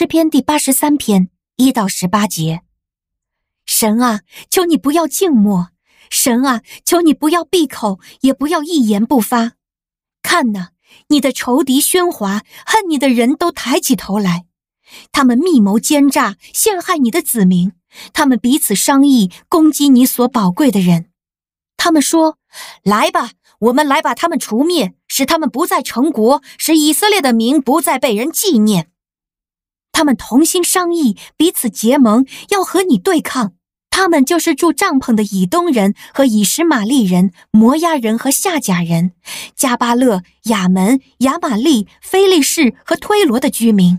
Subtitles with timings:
[0.00, 2.62] 诗篇第八十三篇一到十八节。
[3.66, 5.70] 神啊，求你不要静默；
[6.08, 9.54] 神啊，求你不要闭口，也不要一言不发。
[10.22, 10.70] 看哪，
[11.08, 14.44] 你的仇敌喧哗，恨你的人都抬起头来，
[15.10, 17.72] 他们密谋奸诈，陷害你的子民。
[18.12, 21.10] 他们彼此商议，攻击你所宝贵的人。
[21.76, 22.38] 他们说
[22.84, 28.92] ：“来吧，我们来把他们除灭，使他们不再成国，使以色列的名不再被人纪念。”
[29.98, 33.54] 他们同心商议，彼此结盟，要和你对抗。
[33.90, 39.10] 他们就是住帐篷的以东人和以实玛利人、摩押人和夏甲人、
[39.56, 43.98] 加巴勒、亚门、亚玛利、菲利士和推罗的居民。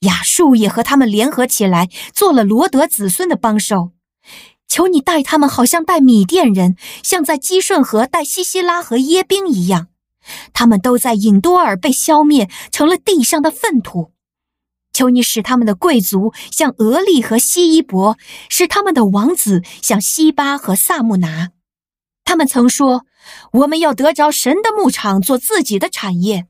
[0.00, 3.92] 亚述也和他们联合起来，做了罗得子孙的帮手。
[4.66, 9.86] 求你待他们，好像待米甸人，像在基顺河待西西拉和耶宾一样。
[10.52, 14.10] 他们都在隐多尔被消灭，成了地上的粪土。
[14.92, 18.16] 求你使他们的贵族像俄利和希伊伯，
[18.48, 21.50] 使他们的王子像西巴和萨木拿。
[22.24, 23.04] 他们曾说
[23.52, 26.46] ：“我们要得着神的牧场，做自己的产业。”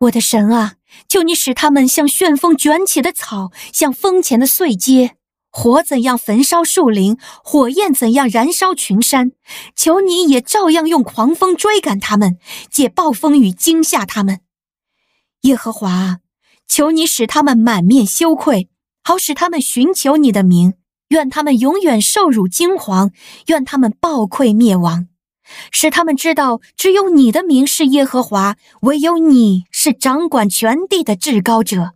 [0.00, 0.74] 我的神啊，
[1.08, 5.12] 求你使他们像旋风卷起的草，像风前的碎秸。
[5.50, 9.32] 火怎样焚烧树林，火焰怎样燃烧群山。
[9.74, 12.38] 求你也照样用狂风追赶他们，
[12.70, 14.40] 借暴风雨惊吓他们。
[15.40, 16.18] 耶和华。
[16.68, 18.68] 求你使他们满面羞愧，
[19.02, 20.74] 好使他们寻求你的名。
[21.08, 23.12] 愿他们永远受辱惊惶，
[23.46, 25.06] 愿他们暴溃灭亡，
[25.70, 31.92] 使他们知道只有你的名是耶和华，唯有你是掌管全地的至高者。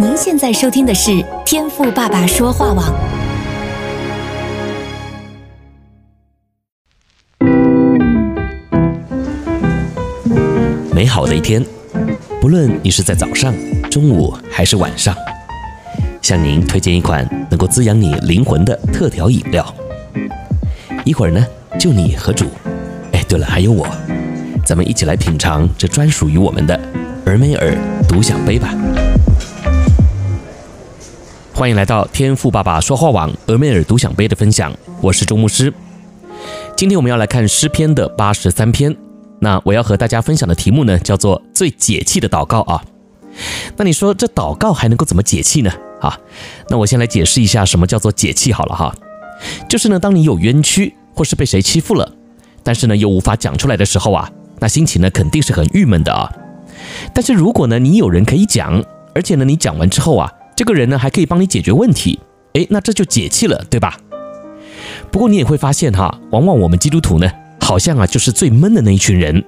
[0.00, 2.92] 您现在收听的是天赋爸爸说话网。
[10.94, 11.62] 美好的一天。
[12.42, 13.54] 不论你是在早上、
[13.88, 15.14] 中午还是晚上，
[16.20, 19.64] 向您推荐一款能够滋养你灵魂的特调饮料。
[21.04, 21.46] 一会儿呢，
[21.78, 22.46] 就你和主，
[23.12, 23.86] 哎，对了，还有我，
[24.66, 26.76] 咱们一起来品尝这专属于我们的
[27.26, 27.76] 俄梅尔
[28.08, 28.74] 独享杯吧。
[31.54, 35.72] 欢迎来到天赋爸爸说话网俄梅尔独享杯的分享，我是周牧师。
[36.76, 38.96] 今天我们要来看诗篇的八十三篇。
[39.42, 42.80] 那我要和大家分享的题目呢，叫做最解气的祷告啊。
[43.76, 45.72] 那你说这祷告还能够怎么解气呢？
[46.00, 46.16] 啊，
[46.68, 48.94] 那我先来解释一下什么叫做解气好了哈。
[49.68, 52.08] 就是呢，当你有冤屈或是被谁欺负了，
[52.62, 54.30] 但是呢又无法讲出来的时候啊，
[54.60, 56.32] 那心情呢肯定是很郁闷的啊。
[57.12, 62.20] 但是如果呢你有人可以讲，而且呢你讲完之后啊，这个人呢还可以帮你解决问题，
[62.52, 63.96] 诶，那这就解气了，对吧？
[65.10, 67.28] 不过你也会发现哈，往往我们基督徒呢。
[67.72, 69.42] 好像啊，就是最闷的那一群人，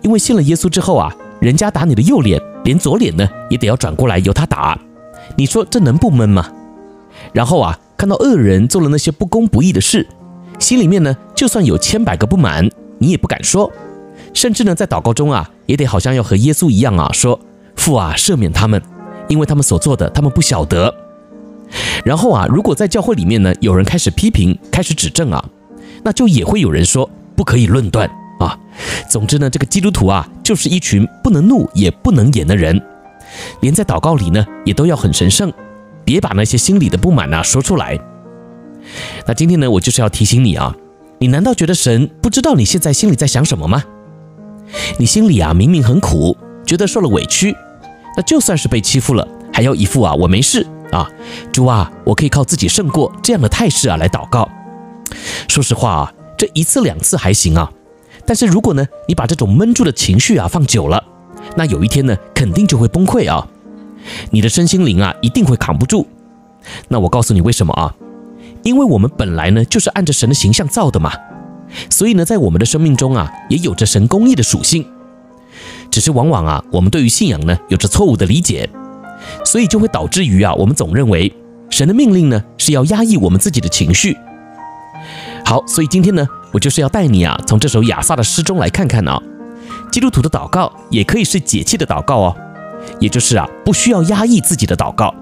[0.00, 4.80] 因为信了耶稣之后啊，人家打你的右脸，连左脸呢也得要转过来由他打，
[5.36, 6.50] 你说这能不闷吗？
[7.34, 10.08] 然后啊，看到恶人做了那些不公不义的事，
[10.58, 13.70] 心里面呢就算有千百个不满，你也不敢说，
[14.32, 17.38] 甚至呢在祷告中啊，也得好像要和耶稣一样啊，说
[17.76, 18.80] 父啊赦免他们，
[19.28, 20.94] 因为他们所做的他们不晓得。
[22.02, 25.44] 然后啊，如果在教会里面呢有人开始批评，开始指正啊，
[26.02, 27.10] 那就也会有人说。
[27.36, 28.08] 不可以论断
[28.40, 28.58] 啊！
[29.08, 32.80] 总之呢，这个基督徒啊，就是一群不能怒也不能言的人，
[33.60, 35.52] 连在祷告里呢，也都要很神圣，
[36.04, 37.98] 别把那些心里的不满啊说出来。
[39.26, 40.74] 那今天呢，我就是要提醒你啊，
[41.18, 43.84] 你难道觉得神不知道你现在心里在想什么吗？
[44.98, 47.54] 你心里啊明明很苦，觉得受了委屈，
[48.16, 51.08] 那就算是被欺负了，还要一副啊我没事啊，
[51.52, 54.48] 主啊，我可以靠自己胜过这样的态势啊来祷告。
[55.48, 56.12] 说实话啊。
[56.42, 57.70] 这一次两次还行啊，
[58.26, 61.00] 但是如果呢，你把这种闷住的情绪啊放久了，
[61.56, 63.46] 那有一天呢，肯定就会崩溃啊，
[64.32, 66.04] 你的身心灵啊一定会扛不住。
[66.88, 67.94] 那我告诉你为什么啊？
[68.64, 71.12] 因为我们本来呢就是按着神的形象造的嘛，
[71.88, 74.84] 所以呢，在我们的生命中啊，也有着神公义的属性。
[75.92, 78.68] 只是往往啊，我们对于信仰呢有着错误的理解，
[79.44, 81.32] 所以就会导致于啊，我们总认为
[81.70, 84.16] 神的命令呢是要压抑我们自己的情绪。
[85.44, 89.20] 好，所以今天呢，我就是要带你啊，从这首亚萨的诗中来看看啊，
[89.90, 92.36] 基督徒的祷告也可以是解气的祷告哦，
[92.98, 95.14] 也就是啊，不需要压抑自己的祷告。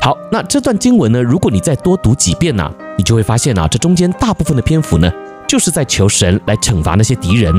[0.00, 5.10] 好，那这段经文呢，如果你再多读几遍呢，你就会发现啊，这中间大部分的篇幅呢，
[5.48, 7.52] 就是在求神来惩罚那些敌人。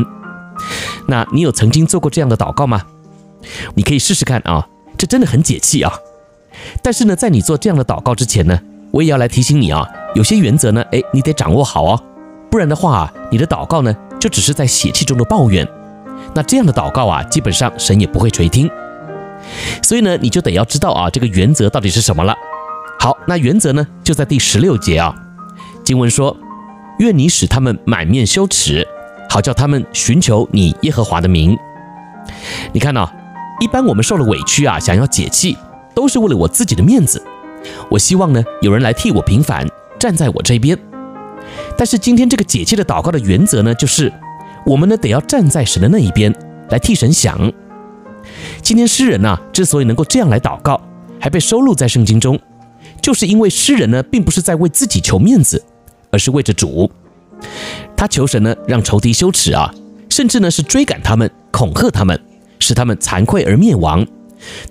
[1.07, 2.81] 那你有曾经做过这样的祷告吗？
[3.75, 4.67] 你可以试试看啊，
[4.97, 5.93] 这真的很解气啊。
[6.81, 8.59] 但是呢，在你做这样的祷告之前呢，
[8.91, 9.87] 我也要来提醒你啊。
[10.19, 12.03] 有些原则呢，哎，你得掌握好哦，
[12.51, 15.65] 不然的话，你的祷告呢，就只是在血气中的抱怨。
[16.35, 18.69] 那这样的祷告啊，基本上神也不会垂听。
[19.81, 22.35] 所以呢，你就得要知道啊，这个原则到底是什么了。
[22.99, 25.15] 好，那原则呢，就在第十六节啊。
[25.85, 26.35] 经文说
[26.99, 28.85] ：“愿你使他们满面羞耻，
[29.29, 31.57] 好叫他们寻求你耶和华的名。”
[32.73, 33.09] 你看啊，
[33.61, 35.57] 一般我们受了委屈啊，想要解气，
[35.95, 37.25] 都是为了我自己的面子。
[37.89, 39.65] 我希望呢，有人来替我平反，
[39.99, 40.77] 站在我这边。
[41.77, 44.11] 但是今天这个解气的祷告的原则呢，就是
[44.65, 46.33] 我们呢得要站在神的那一边，
[46.69, 47.51] 来替神想。
[48.61, 50.79] 今天诗人呐，之所以能够这样来祷告，
[51.19, 52.39] 还被收录在圣经中。
[53.01, 55.63] 就是因为诗人呢，并不是在为自己求面子，
[56.11, 56.91] 而是为着主。
[57.95, 59.73] 他求神呢，让仇敌羞耻啊，
[60.09, 62.19] 甚至呢是追赶他们、恐吓他们，
[62.59, 64.05] 使他们惭愧而灭亡，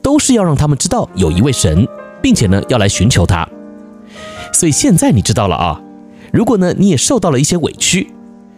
[0.02, 1.88] 都是要让他们知道有一位神，
[2.22, 3.48] 并且呢要来寻求他。
[4.52, 5.80] 所以现在你知道了啊，
[6.32, 8.12] 如果呢你也受到了一些委屈，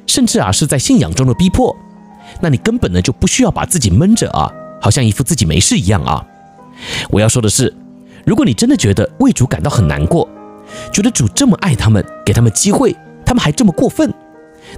[0.06, 1.76] 甚至啊是在信仰中的逼迫，
[2.40, 4.50] 那你根本呢就不需要把自己闷着啊，
[4.80, 6.24] 好像一副自己没事一样啊。
[7.10, 7.74] 我要说的是。
[8.26, 10.28] 如果你真的觉得为主感到很难过，
[10.92, 12.94] 觉得主这么爱他们，给他们机会，
[13.24, 14.12] 他们还这么过分，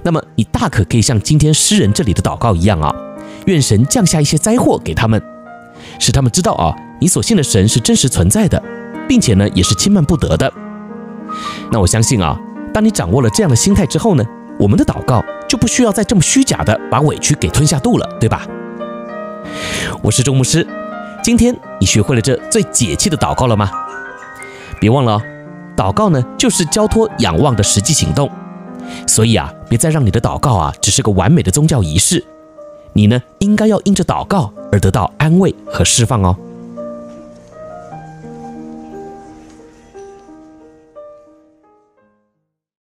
[0.01, 2.95] 那么你大可可以像今天诗人这里的祷告一样啊，
[3.45, 5.21] 愿神降下一些灾祸给他们，
[5.99, 8.63] 使他们知道啊，你所信的神是真实存在的，
[9.09, 10.51] 并且呢，也是轻慢不得的。
[11.71, 12.39] 那我相信啊，
[12.73, 14.23] 当你掌握了这样的心态之后呢，
[14.59, 18.45] 我们的祷告就不需要再这么虚假的把委屈给吞下肚了，对吧？
[20.01, 20.65] 我是周牧师。
[21.23, 23.69] 今天你学会了这最解气的祷告了吗？
[24.79, 25.21] 别忘了哦，
[25.77, 28.29] 祷告呢就是交托仰望的实际行动。
[29.07, 32.23] 所以啊，别再让你的祷告啊只是个完美的宗教仪式。
[32.93, 36.35] 你呢应该要因着祷告而得到安慰和释放哦。